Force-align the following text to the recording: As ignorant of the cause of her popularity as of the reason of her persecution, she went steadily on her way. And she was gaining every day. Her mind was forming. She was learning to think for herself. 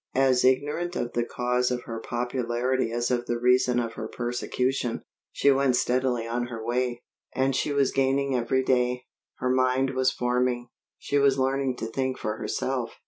As 0.15 0.43
ignorant 0.43 0.95
of 0.95 1.13
the 1.13 1.23
cause 1.23 1.69
of 1.69 1.83
her 1.83 1.99
popularity 1.99 2.91
as 2.91 3.11
of 3.11 3.27
the 3.27 3.37
reason 3.37 3.79
of 3.79 3.93
her 3.93 4.07
persecution, 4.07 5.03
she 5.31 5.51
went 5.51 5.75
steadily 5.75 6.25
on 6.27 6.47
her 6.47 6.65
way. 6.65 7.03
And 7.35 7.55
she 7.55 7.71
was 7.71 7.91
gaining 7.91 8.35
every 8.35 8.63
day. 8.63 9.03
Her 9.35 9.51
mind 9.51 9.91
was 9.91 10.11
forming. 10.11 10.69
She 10.97 11.19
was 11.19 11.37
learning 11.37 11.75
to 11.81 11.85
think 11.85 12.17
for 12.17 12.37
herself. 12.37 12.93